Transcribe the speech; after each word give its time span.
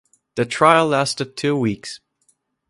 The 0.33 0.47
trial 0.47 0.87
lasted 0.87 1.37
two 1.37 1.55
weeks. 1.55 1.99